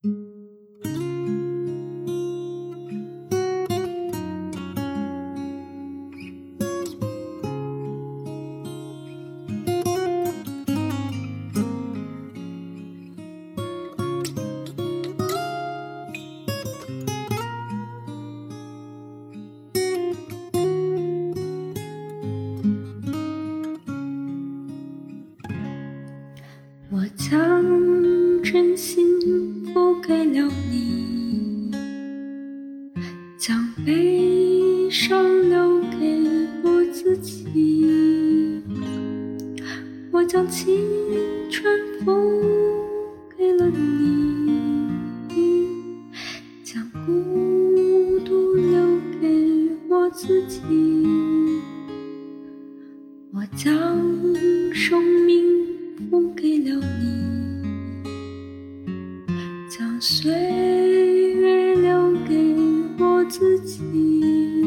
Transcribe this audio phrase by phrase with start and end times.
[0.00, 0.06] 我
[27.16, 27.62] 将
[28.42, 29.07] 真心
[33.88, 36.22] 悲伤留给
[36.62, 38.60] 我自己。
[40.10, 40.76] 我将青
[41.50, 41.74] 春
[42.04, 42.12] 付
[43.34, 44.52] 给了你，
[46.62, 50.60] 将孤独留给我自己。
[53.32, 53.72] 我将
[54.74, 55.47] 生命。
[63.78, 64.64] 自己。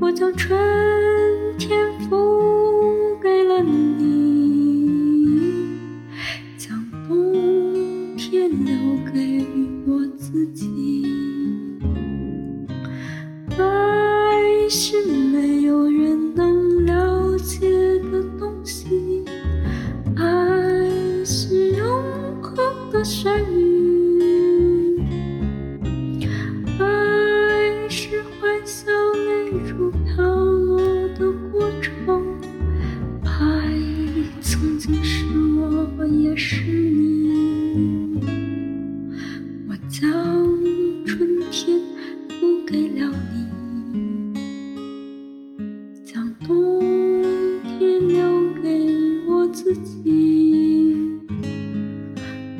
[0.00, 0.58] 我将春
[1.58, 1.78] 天
[2.08, 5.28] 付给了你，
[6.56, 8.74] 将冬天留
[9.12, 9.44] 给
[9.86, 11.04] 我自己。
[13.58, 15.02] 爱是
[29.54, 30.80] 泪珠飘落
[31.16, 32.20] 的过程，
[33.22, 33.70] 爱
[34.40, 35.24] 曾经是
[35.56, 38.18] 我，也是你。
[39.68, 40.10] 我将
[41.06, 41.78] 春天
[42.30, 44.34] 付给了你，
[46.04, 46.80] 将冬
[47.62, 48.90] 天留给
[49.28, 51.16] 我自己。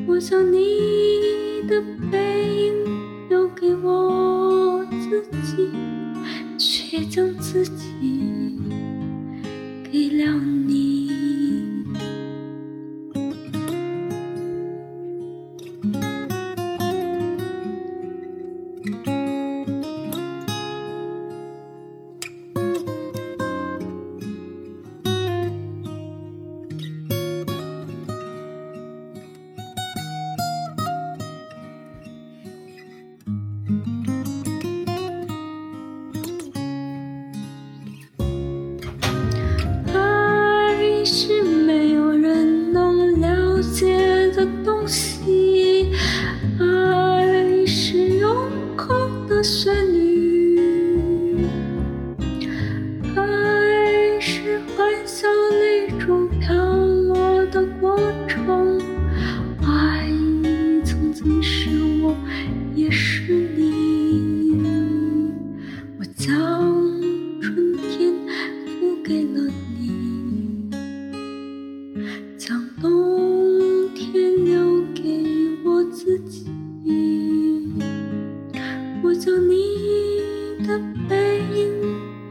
[0.06, 0.58] 我将你
[1.67, 2.73] 的背影
[3.29, 5.69] 留给我自己，
[6.95, 8.57] 却将自己
[9.91, 10.33] 给了
[10.68, 10.95] 你。
[49.44, 50.04] 算你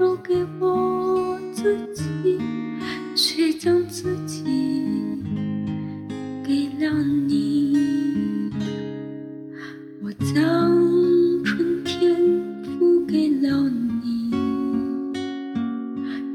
[0.03, 2.37] 留给我自己，
[3.15, 4.43] 却将自己
[6.45, 8.51] 给了你。
[10.01, 10.35] 我将
[11.45, 12.17] 春天
[12.77, 13.69] 付给了
[14.03, 14.29] 你，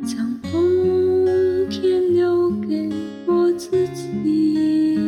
[0.03, 2.91] 将冬天留给
[3.27, 4.99] 我自己。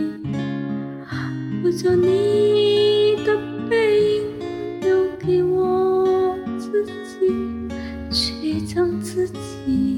[1.64, 2.59] 我将你。
[9.66, 9.89] 你